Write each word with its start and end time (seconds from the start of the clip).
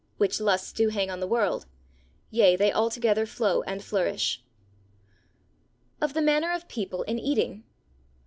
which 0.17 0.41
lusts 0.41 0.73
do 0.73 0.89
hang 0.89 1.11
on 1.11 1.19
the 1.19 1.27
world; 1.27 1.67
yea, 2.31 2.55
they 2.55 2.73
altogether 2.73 3.27
flow 3.27 3.61
and 3.67 3.83
flourish. 3.83 4.43
Of 6.01 6.15
the 6.15 6.23
Manner 6.23 6.51
of 6.53 6.67
People 6.67 7.03
in 7.03 7.19
Eating. 7.19 7.63